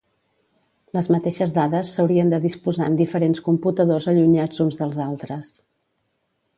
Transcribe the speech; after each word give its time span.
Les 0.97 1.09
mateixes 1.15 1.53
dades 1.57 1.91
s'haurien 1.97 2.33
de 2.35 2.41
disposar 2.47 2.89
en 2.93 2.97
diferents 3.03 3.45
computadors 3.51 4.11
allunyats 4.15 4.65
uns 4.67 4.83
dels 4.83 5.03
altres. 5.11 5.57